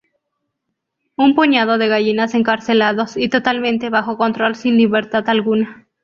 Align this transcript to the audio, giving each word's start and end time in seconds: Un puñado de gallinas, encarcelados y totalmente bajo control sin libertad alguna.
Un 1.15 1.35
puñado 1.35 1.77
de 1.77 1.87
gallinas, 1.87 2.33
encarcelados 2.33 3.17
y 3.17 3.29
totalmente 3.29 3.91
bajo 3.91 4.17
control 4.17 4.55
sin 4.55 4.75
libertad 4.75 5.29
alguna. 5.29 5.87